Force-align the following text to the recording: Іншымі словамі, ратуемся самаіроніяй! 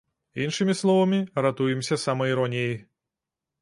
Іншымі 0.45 0.75
словамі, 0.79 1.21
ратуемся 1.47 2.01
самаіроніяй! 2.09 2.77